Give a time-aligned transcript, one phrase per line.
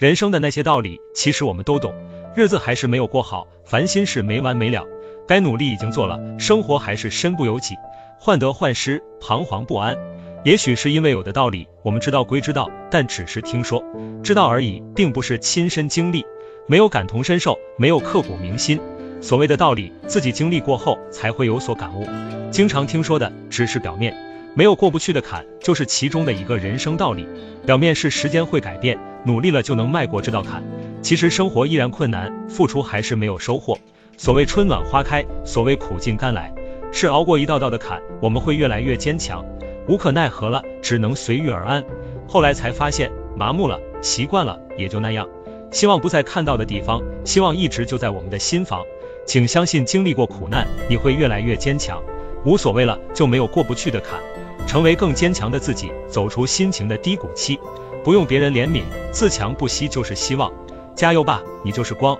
[0.00, 1.92] 人生的那些道理，其实我们都懂，
[2.34, 4.86] 日子还是没有过好，烦心事没完没了。
[5.28, 7.74] 该努力已经做了，生活还是身不由己，
[8.18, 9.98] 患得患失，彷徨不安。
[10.42, 13.84] 也许是因为有的道理我们知道归知道，但只是听说，
[14.24, 16.24] 知道而已，并不是亲身经历，
[16.66, 18.80] 没有感同身受，没有刻骨铭心。
[19.20, 22.06] 所谓的道理，自己经历过后才会有所感悟。
[22.50, 24.16] 经常听说的只是表面，
[24.54, 27.26] 没有过不去的坎，就是其中的一个人生道理。
[27.64, 30.62] 表面是时间会改变，努力了就能迈过这道坎。
[31.02, 33.78] 其实生活依然困难，付出还是没有收获。
[34.16, 36.52] 所谓春暖花开，所谓苦尽甘来，
[36.92, 39.44] 是熬过一道道的坎，我们会越来越坚强。
[39.88, 41.84] 无可奈何了，只能随遇而安。
[42.26, 45.28] 后来才发现，麻木了，习惯了，也就那样。
[45.70, 48.82] 希望不在看到的地方，希望一直就在我们的心房。
[49.26, 52.02] 请相信，经历过苦难，你会越来越坚强。
[52.44, 54.18] 无所谓了，就没有过不去的坎。
[54.66, 57.58] 成为更坚强的自己，走出心情的低谷期，
[58.04, 60.52] 不用别人怜悯，自强不息就是希望。
[60.94, 62.18] 加油吧，你就是光。